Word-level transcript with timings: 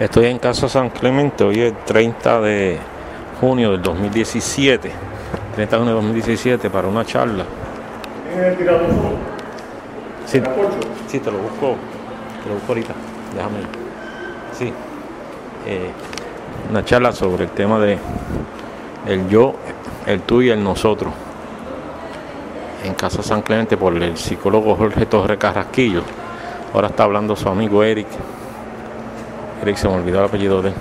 Estoy 0.00 0.26
en 0.26 0.40
Casa 0.40 0.68
San 0.68 0.90
Clemente, 0.90 1.44
hoy 1.44 1.60
es 1.60 1.84
30 1.84 2.40
de 2.40 2.78
junio 3.40 3.70
del 3.70 3.80
2017. 3.80 4.90
30 5.54 5.76
de 5.76 5.78
junio 5.78 5.94
del 5.94 6.02
2017 6.02 6.68
para 6.68 6.88
una 6.88 7.04
charla. 7.04 7.44
¿En 8.34 8.42
el 8.42 8.56
tirador? 8.56 8.88
Sí, 10.26 10.42
sí, 11.06 11.20
te 11.20 11.30
lo 11.30 11.38
busco, 11.38 11.76
te 12.42 12.48
lo 12.48 12.54
busco 12.56 12.68
ahorita. 12.70 12.92
Déjame. 13.36 13.58
Sí. 14.58 14.72
Eh, 15.64 15.90
una 16.70 16.84
charla 16.84 17.12
sobre 17.12 17.44
el 17.44 17.50
tema 17.50 17.78
de 17.78 17.96
el 19.06 19.28
yo, 19.28 19.54
el 20.06 20.22
tú 20.22 20.42
y 20.42 20.50
el 20.50 20.62
nosotros. 20.62 21.12
En 22.82 22.94
Casa 22.94 23.22
San 23.22 23.42
Clemente 23.42 23.76
por 23.76 23.94
el 23.94 24.16
psicólogo 24.16 24.74
Jorge 24.74 25.06
Torre 25.06 25.38
Carrasquillo. 25.38 26.02
Ahora 26.74 26.88
está 26.88 27.04
hablando 27.04 27.36
su 27.36 27.48
amigo 27.48 27.84
Eric. 27.84 28.08
Eric 29.62 29.76
se 29.76 29.88
me 29.88 29.94
olvidó 29.94 30.18
el 30.20 30.24
apellido 30.26 30.62
de 30.62 30.70
él. 30.70 30.74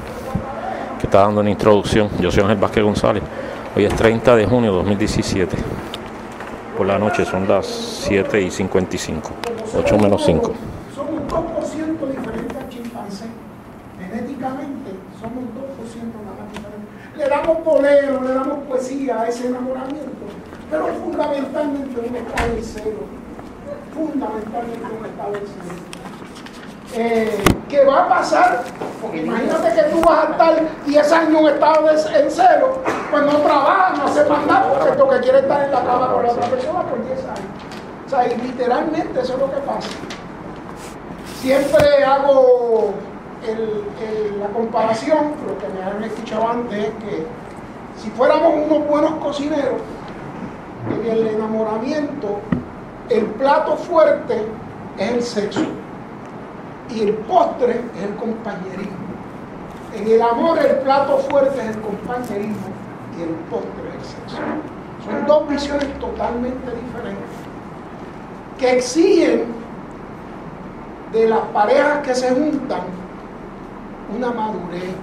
Que 0.99 1.07
está 1.07 1.19
dando 1.19 1.41
una 1.41 1.49
introducción. 1.49 2.09
Yo 2.19 2.31
soy 2.31 2.43
Ángel 2.43 2.57
Vázquez 2.57 2.83
González. 2.83 3.23
Hoy 3.75 3.85
es 3.85 3.95
30 3.95 4.35
de 4.35 4.45
junio 4.45 4.71
de 4.71 4.77
2017. 4.77 5.57
Por 6.77 6.87
la 6.87 6.97
noche 6.97 7.25
son 7.25 7.47
las 7.47 7.65
7 7.65 8.41
y 8.41 8.51
55. 8.51 9.31
8 9.77 9.97
menos 9.97 10.23
5. 10.25 10.53
Somos 10.95 11.21
2% 11.27 12.07
diferentes 12.07 12.57
al 12.57 12.69
chimpancé. 12.69 13.25
Genéticamente 13.99 14.91
somos 15.19 15.43
2% 15.43 16.13
nada 16.23 16.35
más 16.39 16.51
diferentes. 16.51 17.17
Le 17.17 17.29
damos 17.29 17.63
bolero, 17.63 18.21
le 18.21 18.33
damos 18.33 18.59
poesía 18.67 19.21
a 19.21 19.27
ese 19.27 19.47
enamoramiento, 19.47 20.25
pero 20.69 20.87
fundamentalmente 20.87 21.99
un 21.99 22.15
estado 22.15 22.55
de 22.55 22.61
cero. 22.63 23.05
Fundamentalmente 23.93 24.85
un 24.99 25.05
estado 25.05 25.31
de 25.33 25.39
cero. 25.39 25.93
Eh, 26.95 27.43
¿Qué 27.73 27.83
va 27.85 28.03
a 28.03 28.07
pasar? 28.07 28.61
Porque 29.01 29.23
imagínate 29.23 29.73
que 29.73 29.81
tú 29.89 29.99
vas 30.01 30.27
a 30.27 30.31
estar 30.31 30.61
10 30.85 31.11
años 31.11 31.41
en 31.41 31.47
estado 31.47 31.87
de, 31.87 32.19
en 32.19 32.29
cero, 32.29 32.83
pues 33.09 33.23
no 33.23 33.31
trabajas, 33.37 33.97
no 33.97 34.05
haces 34.05 34.29
más 34.29 34.45
nada, 34.45 34.73
porque 34.77 34.95
lo 34.95 35.09
que 35.09 35.19
quiere 35.21 35.37
es 35.39 35.43
estar 35.45 35.63
en 35.63 35.71
la 35.71 35.81
cama 35.83 36.13
con 36.13 36.23
la 36.23 36.31
otra 36.33 36.45
persona 36.51 36.83
por 36.83 37.03
10 37.03 37.19
años. 37.23 37.39
O 38.05 38.09
sea, 38.11 38.31
y 38.31 38.37
literalmente 38.41 39.19
eso 39.19 39.33
es 39.33 39.39
lo 39.39 39.49
que 39.49 39.57
pasa. 39.61 39.89
Siempre 41.41 42.03
hago 42.05 42.93
la 44.39 44.47
comparación, 44.49 45.31
lo 45.47 45.57
que 45.57 45.67
me 45.69 45.83
han 45.83 46.03
escuchado 46.03 46.47
antes 46.49 46.77
es 46.77 46.91
que 47.03 47.25
si 47.97 48.11
fuéramos 48.11 48.53
unos 48.67 48.87
buenos 48.87 49.13
cocineros, 49.13 49.81
en 50.91 51.11
el 51.11 51.27
enamoramiento, 51.27 52.39
el 53.09 53.25
plato 53.25 53.77
fuerte 53.77 54.45
es 54.99 55.09
el 55.09 55.23
sexo 55.23 55.65
y 56.93 57.01
el 57.01 57.13
postre 57.13 57.81
es 57.95 58.03
el 58.03 58.15
compañerismo. 58.15 59.03
En 59.95 60.07
el 60.07 60.21
amor 60.21 60.59
el 60.59 60.77
plato 60.77 61.17
fuerte 61.19 61.59
es 61.59 61.75
el 61.75 61.81
compañerismo 61.81 62.67
y 63.17 63.23
el 63.23 63.29
postre 63.49 63.89
es 63.89 63.95
el 63.95 64.29
sexo. 64.29 64.37
Son 65.05 65.27
dos 65.27 65.47
visiones 65.49 65.99
totalmente 65.99 66.71
diferentes 66.71 67.29
que 68.57 68.77
exigen 68.77 69.45
de 71.11 71.27
las 71.27 71.41
parejas 71.53 71.99
que 72.05 72.15
se 72.15 72.29
juntan 72.29 72.81
una 74.15 74.31
madurez, 74.31 74.95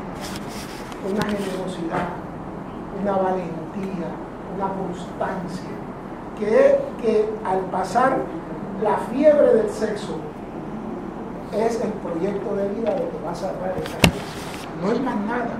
una 1.08 1.22
generosidad, 1.22 2.08
una 3.00 3.12
valentía, 3.12 4.08
una 4.56 4.68
constancia, 4.74 5.70
que 6.38 6.78
que 7.00 7.28
al 7.44 7.61
pasar 7.70 8.18
la 8.83 8.96
fiebre 9.12 9.55
del 9.55 9.70
sexo 9.70 10.18
es 11.52 11.80
el 11.80 11.90
proyecto 11.92 12.54
de 12.56 12.68
vida 12.68 12.90
lo 12.92 13.10
que 13.10 13.24
va 13.24 13.32
a 13.32 13.34
salvar 13.34 13.74
esa 13.76 13.96
relación. 13.98 14.82
No 14.82 14.92
es 14.92 15.00
más 15.02 15.16
nada. 15.26 15.50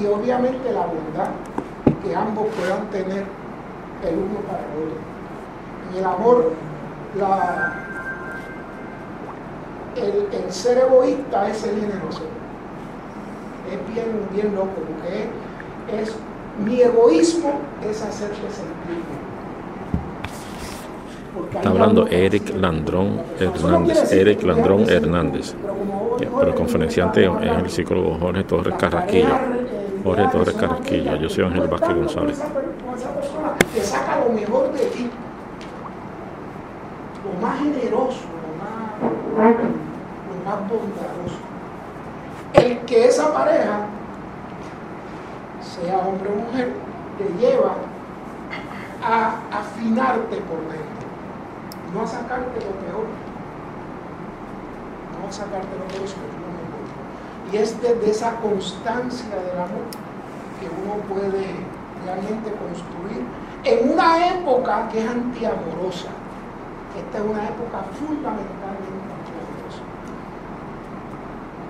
Y 0.00 0.06
obviamente 0.06 0.72
la 0.72 0.86
bondad 0.86 1.30
que 2.04 2.14
ambos 2.14 2.46
puedan 2.58 2.86
tener 2.90 3.24
el 4.04 4.14
uno 4.18 4.40
para 4.46 4.60
el 4.60 4.82
otro. 4.84 4.98
En 5.90 5.98
el 5.98 6.04
amor, 6.04 6.52
la, 7.18 7.72
el, 9.96 10.28
el 10.32 10.52
ser 10.52 10.78
egoísta 10.78 11.48
es 11.48 11.58
ser 11.58 11.74
generoso. 11.74 12.22
Es 13.70 13.94
bien, 13.94 14.26
bien 14.32 14.54
loco, 14.54 14.68
porque 14.86 15.28
es- 16.00 16.14
mi 16.64 16.80
egoísmo 16.80 17.52
es 17.88 18.02
hacerte 18.02 18.36
sentir 18.50 18.86
bien. 18.86 19.28
Está 21.54 21.68
hablando 21.70 22.06
Eric 22.08 22.54
Landrón 22.56 23.20
Hernández. 23.38 24.12
Eric 24.12 24.42
Landrón 24.42 24.88
Hernández. 24.88 25.54
pero 26.18 26.48
el- 26.48 26.54
conferenciante 26.54 27.24
es 27.24 27.58
el 27.62 27.70
psicólogo 27.70 28.16
Jorge 28.20 28.44
Torres 28.44 28.74
Carrasquillo. 28.78 29.34
Jorge 30.04 30.28
Torres 30.32 30.54
Carrasquillo. 30.54 31.16
Yo 31.16 31.28
soy 31.28 31.44
Ángel 31.44 31.68
Vázquez 31.68 31.94
González. 31.96 32.42
Que 33.74 33.80
saca 33.80 34.18
lo 34.26 34.32
mejor 34.32 34.72
de 34.72 34.84
ti, 34.86 35.08
lo 37.24 37.46
más 37.46 37.58
generoso, 37.58 38.20
lo 38.34 39.38
más, 39.38 39.54
lo 39.54 40.50
más 40.50 40.58
bondadoso. 40.68 41.38
El 42.54 42.78
que 42.80 43.04
esa 43.06 43.32
pareja, 43.32 43.80
sea 45.60 45.98
hombre 45.98 46.28
o 46.30 46.36
mujer, 46.50 46.72
te 47.18 47.24
lleva 47.46 47.74
a 49.02 49.34
afinarte 49.52 50.36
por 50.36 50.58
dentro, 50.60 50.87
no 51.94 52.02
a 52.02 52.06
sacarte 52.06 52.60
lo 52.60 52.72
peor, 52.80 53.06
no 55.20 55.28
a 55.28 55.32
sacarte 55.32 55.74
lo 55.78 55.86
peor, 55.88 56.08
sino 56.08 56.26
lo 56.26 56.50
mejor. 56.52 56.84
Y 57.52 57.56
es 57.56 57.80
desde 57.80 58.10
esa 58.10 58.36
constancia 58.36 59.34
del 59.36 59.58
amor 59.58 59.88
que 60.60 60.68
uno 60.68 61.00
puede 61.08 61.46
realmente 62.04 62.52
construir 62.52 63.24
en 63.64 63.92
una 63.92 64.28
época 64.28 64.88
que 64.90 65.00
es 65.00 65.08
antiamorosa. 65.08 66.10
Esta 66.96 67.18
es 67.18 67.24
una 67.24 67.44
época 67.44 67.84
fundamentalmente 67.98 69.08
antiamorosa. 69.18 69.82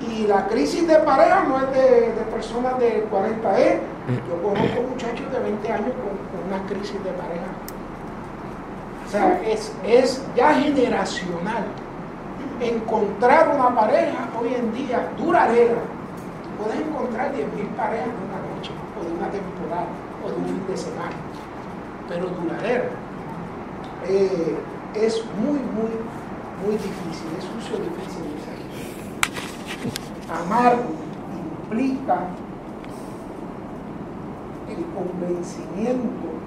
Y 0.00 0.26
la 0.26 0.46
crisis 0.46 0.86
de 0.86 0.98
pareja 1.00 1.44
no 1.44 1.58
es 1.58 1.70
de, 1.72 2.12
de 2.12 2.22
personas 2.30 2.78
de 2.78 3.02
40 3.10 3.60
e 3.60 3.80
Yo 4.28 4.42
conozco 4.42 4.82
muchachos 4.88 5.30
de 5.32 5.38
20 5.38 5.72
años 5.72 5.92
con, 5.92 6.16
con 6.30 6.40
una 6.48 6.66
crisis 6.66 7.02
de 7.04 7.10
pareja. 7.10 7.46
O 9.08 9.10
sea, 9.10 9.40
es, 9.42 9.72
es 9.86 10.22
ya 10.36 10.52
generacional. 10.52 11.64
Encontrar 12.60 13.54
una 13.54 13.74
pareja 13.74 14.28
hoy 14.38 14.52
en 14.54 14.70
día 14.74 15.10
duradera. 15.16 15.78
Puedes 16.62 16.80
encontrar 16.86 17.32
10.000 17.32 17.68
parejas 17.74 18.06
de 18.06 18.12
una 18.12 18.54
noche, 18.54 18.70
o 19.00 19.04
de 19.04 19.12
una 19.12 19.30
temporada, 19.30 19.86
o 20.22 20.28
de 20.28 20.36
un 20.36 20.44
fin 20.44 20.66
de 20.68 20.76
semana. 20.76 21.16
Pero 22.06 22.26
duradera. 22.26 22.84
eh, 24.08 24.56
es 24.94 25.24
muy, 25.40 25.58
muy, 25.58 25.92
muy 26.64 26.72
difícil. 26.74 27.28
Es 27.38 27.44
sucio 27.44 27.78
difícil. 27.78 28.24
Amar 30.30 30.76
implica 31.70 32.18
el 34.68 34.84
convencimiento 34.94 36.37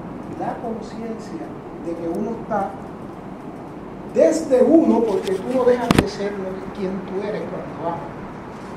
la 0.41 0.55
conciencia 0.57 1.45
de 1.85 1.91
que 1.95 2.07
uno 2.09 2.31
está 2.41 2.69
desde 4.13 4.61
uno, 4.61 4.99
porque 5.01 5.31
tú 5.35 5.43
no 5.55 5.63
dejas 5.63 5.87
de 5.89 6.07
ser 6.09 6.33
quien 6.75 6.91
tú 7.07 7.21
eres 7.25 7.41
cuando 7.49 7.95
amas, 7.95 8.11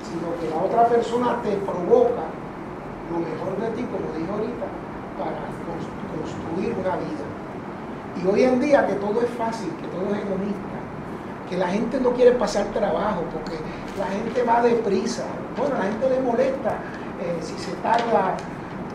sino 0.06 0.30
que 0.40 0.46
la 0.54 0.62
otra 0.62 0.86
persona 0.88 1.40
te 1.42 1.56
provoca 1.56 2.28
lo 3.10 3.18
mejor 3.18 3.56
de 3.60 3.68
ti, 3.76 3.82
como 3.90 4.06
dije 4.16 4.30
ahorita, 4.30 4.66
para 5.18 5.42
cons- 5.66 5.96
construir 6.14 6.74
una 6.78 6.96
vida. 6.96 7.26
Y 8.22 8.26
hoy 8.28 8.44
en 8.44 8.60
día 8.60 8.86
que 8.86 8.94
todo 8.94 9.20
es 9.22 9.30
fácil, 9.30 9.70
que 9.80 9.88
todo 9.88 10.14
es 10.14 10.22
hedonista, 10.22 10.78
que 11.50 11.56
la 11.56 11.68
gente 11.68 12.00
no 12.00 12.10
quiere 12.10 12.32
pasar 12.32 12.66
trabajo 12.66 13.22
porque 13.32 13.58
la 13.98 14.06
gente 14.06 14.42
va 14.44 14.62
deprisa. 14.62 15.24
Bueno, 15.56 15.74
la 15.76 15.84
gente 15.84 16.08
le 16.10 16.20
molesta 16.20 16.78
eh, 17.20 17.38
si 17.40 17.58
se 17.58 17.72
tarda 17.82 18.36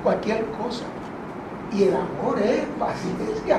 cualquier 0.03 0.45
cosa. 0.51 0.85
Y 1.71 1.83
el 1.83 1.93
amor 1.95 2.39
es 2.43 2.61
paciencia, 2.79 3.57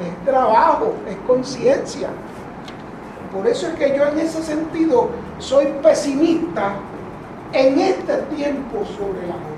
es 0.00 0.24
trabajo, 0.24 0.94
es 1.08 1.16
conciencia. 1.26 2.08
Por 3.32 3.46
eso 3.46 3.68
es 3.68 3.74
que 3.74 3.96
yo 3.96 4.04
en 4.06 4.18
ese 4.18 4.42
sentido 4.42 5.08
soy 5.38 5.66
pesimista 5.82 6.74
en 7.52 7.78
este 7.78 8.14
tiempo 8.34 8.84
sobre 8.96 9.24
el 9.24 9.30
amor. 9.30 9.52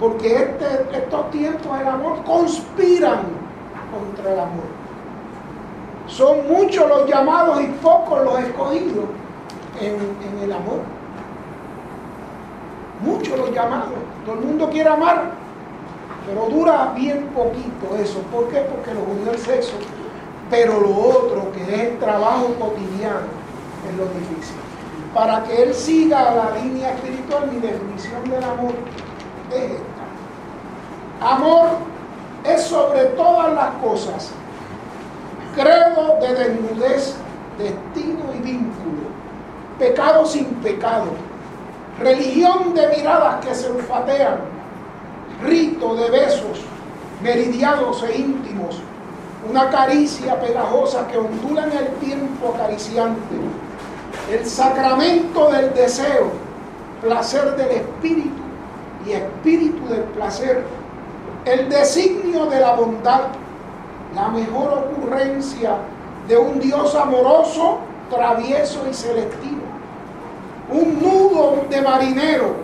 Porque 0.00 0.34
este- 0.34 0.96
estos 0.98 1.30
tiempos 1.30 1.78
del 1.78 1.88
amor 1.88 2.22
conspiran 2.24 3.20
contra 3.92 4.32
el 4.32 4.40
amor. 4.40 4.64
Son 6.06 6.46
muchos 6.48 6.86
los 6.88 7.08
llamados 7.08 7.60
y 7.62 7.66
pocos 7.80 8.22
los 8.24 8.38
escogidos 8.40 9.04
en, 9.80 9.94
en 9.94 10.44
el 10.44 10.52
amor. 10.52 10.80
Muchos 13.00 13.38
los 13.38 13.52
llamados. 13.52 13.90
Todo 14.24 14.34
el 14.36 14.40
mundo 14.42 14.68
quiere 14.70 14.88
amar, 14.90 15.30
pero 16.26 16.48
dura 16.48 16.92
bien 16.94 17.28
poquito 17.34 17.96
eso. 18.00 18.20
¿Por 18.32 18.48
qué? 18.48 18.60
Porque 18.60 18.94
lo 18.94 19.02
unió 19.02 19.32
el 19.32 19.38
sexo. 19.38 19.74
Pero 20.50 20.80
lo 20.80 20.90
otro, 20.90 21.52
que 21.52 21.62
es 21.62 21.80
el 21.90 21.98
trabajo 21.98 22.54
cotidiano, 22.58 23.28
es 23.88 23.96
lo 23.96 24.04
difícil. 24.06 24.56
Para 25.14 25.42
que 25.44 25.62
él 25.62 25.74
siga 25.74 26.34
la 26.34 26.62
línea 26.62 26.90
espiritual, 26.94 27.50
mi 27.50 27.60
definición 27.60 28.28
del 28.28 28.44
amor 28.44 28.74
es 29.50 29.72
esta. 29.72 31.34
Amor 31.34 31.68
es 32.44 32.62
sobre 32.62 33.04
todas 33.06 33.52
las 33.54 33.74
cosas 33.76 34.32
credo 35.54 36.18
de 36.20 36.34
desnudez, 36.34 37.14
destino 37.58 38.24
y 38.34 38.38
vínculo, 38.40 39.08
pecado 39.78 40.26
sin 40.26 40.46
pecado, 40.56 41.06
religión 42.00 42.74
de 42.74 42.88
miradas 42.88 43.44
que 43.44 43.54
se 43.54 43.70
olfatean, 43.70 44.38
rito 45.44 45.94
de 45.94 46.10
besos 46.10 46.60
meridianos 47.22 48.02
e 48.02 48.18
íntimos, 48.18 48.80
una 49.48 49.70
caricia 49.70 50.40
pegajosa 50.40 51.06
que 51.06 51.18
ondula 51.18 51.64
en 51.66 51.72
el 51.72 51.86
tiempo 51.96 52.54
acariciante, 52.54 53.34
el 54.30 54.46
sacramento 54.46 55.50
del 55.50 55.72
deseo, 55.74 56.32
placer 57.02 57.56
del 57.56 57.70
espíritu 57.70 58.42
y 59.06 59.12
espíritu 59.12 59.86
del 59.88 60.02
placer, 60.02 60.64
el 61.44 61.68
designio 61.68 62.46
de 62.46 62.60
la 62.60 62.74
bondad, 62.74 63.22
la 64.14 64.28
mejor 64.28 64.88
ocurrencia 64.90 65.76
de 66.26 66.38
un 66.38 66.58
Dios 66.58 66.94
amoroso, 66.94 67.78
travieso 68.10 68.86
y 68.90 68.94
selectivo, 68.94 69.62
un 70.70 71.02
nudo 71.02 71.66
de 71.68 71.82
marinero 71.82 72.63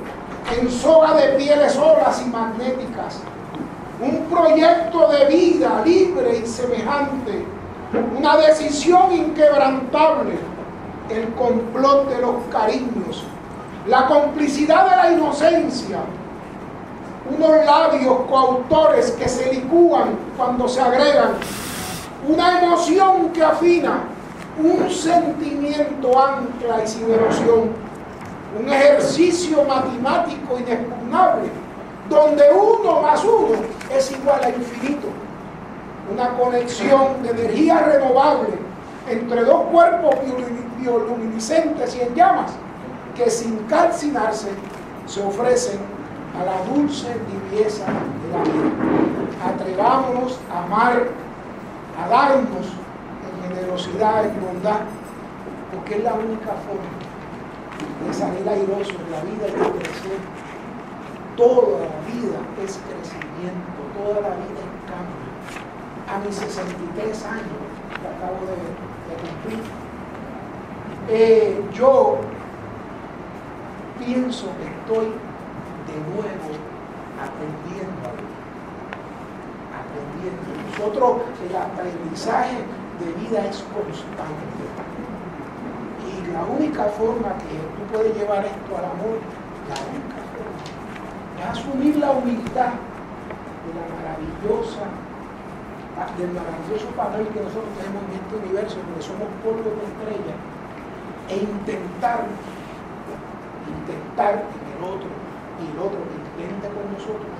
en 0.58 0.70
soga 0.70 1.14
de 1.14 1.29
pieles 1.35 1.76
olas 1.76 2.23
y 2.25 2.31
magnéticas, 2.31 3.20
un 4.00 4.25
proyecto 4.26 5.08
de 5.08 5.26
vida 5.26 5.82
libre 5.85 6.38
y 6.43 6.47
semejante, 6.47 7.44
una 8.17 8.37
decisión 8.37 9.12
inquebrantable, 9.12 10.38
el 11.11 11.29
complot 11.35 12.08
de 12.08 12.20
los 12.20 12.35
cariños, 12.50 13.25
la 13.87 14.06
complicidad 14.06 14.91
de 14.91 14.97
la 14.97 15.12
inocencia, 15.12 15.99
unos 17.29 17.64
labios 17.64 18.20
coautores 18.29 19.12
que 19.12 19.29
se 19.29 19.53
licúan 19.53 20.11
cuando 20.37 20.69
se 20.69 20.81
agregan, 20.81 21.32
una 22.29 22.62
emoción 22.62 23.31
que 23.31 23.43
afina, 23.43 24.00
un 24.58 24.91
sentimiento 24.91 26.19
ancla 26.19 26.85
y 26.85 26.88
sin 26.88 27.11
erosión, 27.11 27.70
un 28.58 28.69
ejercicio 28.69 29.64
matemático 29.64 30.58
inexpugnable, 30.58 31.49
donde 32.08 32.43
uno 32.52 33.02
más 33.02 33.25
uno 33.25 33.56
es 33.93 34.11
igual 34.11 34.43
a 34.43 34.49
infinito, 34.50 35.06
una 36.12 36.31
conexión 36.37 37.23
de 37.23 37.31
energía 37.31 37.79
renovable 37.81 38.49
entre 39.08 39.44
dos 39.44 39.62
cuerpos 39.70 40.17
bioluminiscentes 40.79 41.97
y 41.97 42.00
en 42.00 42.14
llamas 42.14 42.52
que 43.14 43.31
sin 43.31 43.56
calcinarse 43.69 44.49
se 45.06 45.23
ofrecen 45.23 45.79
a 46.41 46.44
la 46.44 46.62
dulce 46.75 47.08
tibieza 47.50 47.85
de 47.87 48.32
la. 48.32 49.53
Atrevámonos 49.53 50.38
a 50.53 50.64
amar, 50.64 51.08
a 51.99 52.08
darnos 52.08 52.67
en 53.25 53.49
generosidad, 53.49 54.25
y 54.25 54.44
bondad, 54.44 54.81
porque 55.73 55.96
es 55.96 56.05
la 56.05 56.14
única 56.14 56.53
forma 56.67 57.09
salir 58.12 58.49
airoso 58.49 58.91
en 58.91 59.11
la 59.11 59.21
vida 59.23 59.49
y 59.49 59.53
de 59.53 59.79
crecer. 59.79 60.21
Toda 61.37 61.81
la 61.81 61.97
vida 62.11 62.38
es 62.62 62.79
crecimiento, 62.85 63.81
toda 63.97 64.21
la 64.21 64.37
vida 64.37 64.61
es 64.61 64.73
cambio. 64.91 65.31
A 66.09 66.19
mis 66.19 66.35
63 66.35 67.25
años, 67.25 67.61
que 68.00 68.06
acabo 68.09 68.41
de, 68.50 68.81
cumplir, 69.21 69.62
eh, 71.09 71.62
yo 71.73 72.19
pienso 73.99 74.47
que 74.59 74.67
estoy 74.69 75.06
de 75.87 75.97
nuevo 76.12 76.50
aprendiendo 77.21 78.11
Aprendiendo. 79.71 80.50
Nosotros, 80.71 81.23
el 81.49 81.56
aprendizaje 81.56 82.65
de 83.00 83.12
vida 83.21 83.47
es 83.47 83.65
constante. 83.75 84.61
La 86.32 86.44
única 86.44 86.85
forma 86.85 87.35
que 87.38 87.59
tú 87.75 87.82
puedes 87.93 88.17
llevar 88.17 88.44
esto 88.44 88.71
al 88.77 88.85
amor, 88.85 89.19
la 89.67 89.79
única 89.91 90.21
forma, 90.31 90.62
es 91.38 91.59
asumir 91.59 91.97
la 91.97 92.12
humildad 92.12 92.73
de 93.67 93.71
la 93.75 93.85
maravillosa 93.99 94.87
del 96.17 96.32
maravilloso 96.32 96.88
papel 96.97 97.29
que 97.29 97.41
nosotros 97.44 97.69
tenemos 97.77 98.00
en 98.09 98.15
este 98.17 98.32
universo, 98.41 98.81
porque 98.81 99.05
somos 99.05 99.29
polvo 99.44 99.69
de 99.69 99.85
estrella, 99.85 100.35
e 101.29 101.37
intentar, 101.44 102.25
intentar 103.69 104.35
en 104.49 104.65
el 104.65 104.81
otro 104.81 105.11
y 105.61 105.65
el 105.69 105.79
otro 105.79 106.00
que 106.09 106.17
intenta 106.25 106.73
con 106.73 106.88
nosotros 106.88 107.32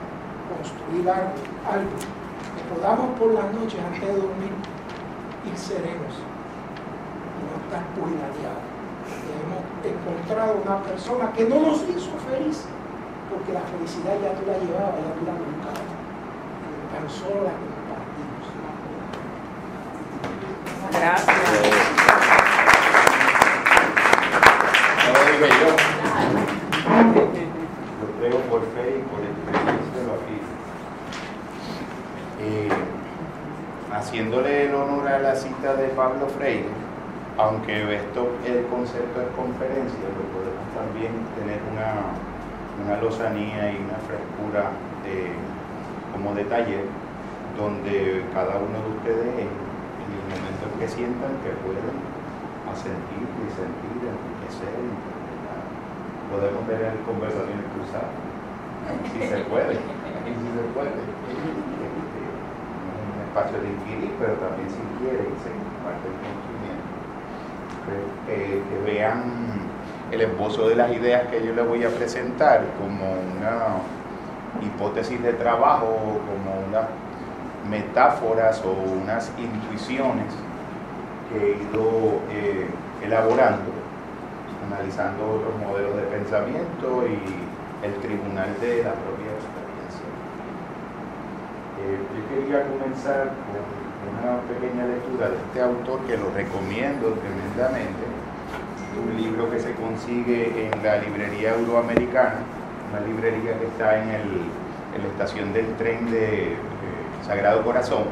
construir 0.53 1.09
algo, 1.09 1.41
algo 1.65 1.97
que 1.97 2.63
podamos 2.69 3.17
por 3.19 3.33
las 3.33 3.49
noches 3.55 3.81
antes 3.81 4.05
de 4.05 4.15
dormir 4.15 4.53
ir 5.47 5.57
serenos 5.57 6.15
y 6.21 7.41
no 7.49 7.55
estar 7.65 7.83
cuidadeados. 7.97 8.70
Hemos 9.39 9.63
encontrado 9.85 10.61
una 10.65 10.83
persona 10.83 11.33
que 11.33 11.45
no 11.45 11.61
nos 11.61 11.83
hizo 11.89 12.11
feliz 12.29 12.65
porque 13.31 13.53
la 13.53 13.61
felicidad 13.61 14.15
ya 14.23 14.35
tú 14.35 14.47
la 14.47 14.59
llevabas, 14.59 14.99
ya 14.99 15.15
tú 15.15 15.25
la 15.27 15.33
buscabas. 15.39 15.87
Tan 16.93 17.07
solo 17.09 17.45
la 17.45 17.55
compartimos. 17.55 18.47
Gracias. 20.93 22.01
por 28.51 28.61
fe 28.63 28.99
y 28.99 29.03
por 29.09 29.21
experiencia 29.23 30.03
lo 30.07 30.15
afirmo. 30.15 30.51
Eh, 32.41 32.69
haciéndole 33.93 34.67
el 34.67 34.75
honor 34.75 35.09
a 35.09 35.19
la 35.21 35.35
cita 35.37 35.75
de 35.75 35.89
Pablo 35.89 36.27
Freire, 36.27 36.69
aunque 37.41 37.97
esto 37.97 38.37
el 38.45 38.67
concepto 38.69 39.17
es 39.25 39.31
conferencia, 39.33 40.05
lo 40.13 40.25
podemos 40.29 40.67
también 40.77 41.13
tener 41.41 41.57
una, 41.73 42.13
una 42.85 43.01
lozanía 43.01 43.73
y 43.73 43.81
una 43.81 43.97
frescura 44.05 44.77
como 46.13 46.35
de 46.37 46.45
taller, 46.45 46.85
donde 47.57 48.21
cada 48.37 48.61
uno 48.61 48.77
de 48.77 48.89
ustedes 49.01 49.33
en, 49.41 49.49
el 49.49 50.25
momento 50.29 50.69
en 50.69 50.75
que 50.79 50.89
sientan 50.89 51.33
que 51.41 51.57
pueden 51.65 51.97
asentir 52.69 53.25
y 53.25 53.49
sentir, 53.57 53.97
enriquecer, 54.05 54.77
podemos 56.29 56.63
tener 56.69 56.93
conversaciones 57.09 57.65
cruzadas 57.73 58.31
si 59.11 59.19
se 59.25 59.39
puede, 59.49 59.75
si 59.75 60.49
se 60.53 60.65
puede. 60.75 61.01
Un 63.01 63.19
espacio 63.27 63.59
de 63.63 63.69
inquirir, 63.71 64.13
pero 64.19 64.35
también 64.35 64.69
si 64.69 64.83
quieren, 64.99 65.31
se 65.43 65.51
comparte 65.55 66.07
el 66.11 66.17
conocimiento. 66.21 66.80
Que, 68.27 68.63
que 68.63 68.93
vean 68.93 69.23
el 70.11 70.21
esbozo 70.21 70.69
de 70.69 70.77
las 70.77 70.93
ideas 70.93 71.29
que 71.29 71.45
yo 71.45 71.53
les 71.53 71.67
voy 71.67 71.85
a 71.85 71.89
presentar 71.89 72.63
como 72.79 73.13
una 73.13 73.81
hipótesis 74.65 75.23
de 75.23 75.33
trabajo, 75.35 76.21
como 76.27 76.67
unas 76.69 76.87
metáforas 77.69 78.63
o 78.65 78.73
unas 79.03 79.31
intuiciones 79.39 80.33
que 81.29 81.53
he 81.53 81.63
ido 81.63 82.21
eh, 82.31 82.67
elaborando, 83.03 83.71
analizando 84.67 85.39
otros 85.39 85.55
modelos 85.61 85.97
de 85.97 86.03
pensamiento 86.03 87.05
y 87.07 87.87
el 87.87 87.95
tribunal 88.01 88.51
de 88.61 88.83
la 88.83 88.93
propia 88.93 89.31
experiencia. 89.39 90.11
Eh, 91.81 91.99
yo 92.17 92.29
quería 92.29 92.67
comenzar 92.67 93.29
con 93.29 93.90
una 94.09 94.41
pequeña 94.49 94.87
lectura 94.87 95.29
de 95.29 95.37
este 95.37 95.61
autor 95.61 96.01
que 96.07 96.17
lo 96.17 96.31
recomiendo 96.31 97.13
tremendamente, 97.21 98.05
un 98.97 99.17
libro 99.17 99.51
que 99.51 99.61
se 99.61 99.73
consigue 99.75 100.67
en 100.67 100.83
la 100.83 100.99
librería 100.99 101.55
euroamericana, 101.55 102.41
una 102.91 103.01
librería 103.07 103.59
que 103.59 103.67
está 103.67 104.03
en, 104.03 104.09
el, 104.09 105.03
la 105.03 105.09
estación 105.09 105.53
del 105.53 105.75
tren 105.77 106.11
de 106.11 106.57
Sagrado 107.27 107.63
Corazón, 107.63 108.05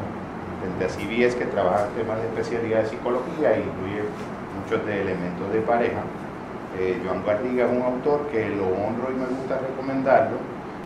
frente 0.61 0.85
a 0.85 0.89
CBS, 0.89 1.37
que 1.37 1.45
trabaja 1.45 1.87
temas 1.95 2.17
de 2.21 2.27
especialidad 2.27 2.83
de 2.83 2.89
psicología 2.89 3.55
e 3.55 3.59
incluye 3.59 4.03
muchos 4.55 4.85
de 4.85 5.01
elementos 5.01 5.51
de 5.51 5.61
pareja. 5.61 6.01
Eh, 6.77 7.01
Joan 7.03 7.25
Garriga 7.25 7.65
es 7.65 7.71
un 7.71 7.81
autor 7.81 8.27
que 8.31 8.49
lo 8.49 8.67
honro 8.67 9.09
y 9.11 9.19
me 9.19 9.25
gusta 9.25 9.57
recomendarlo, 9.57 10.37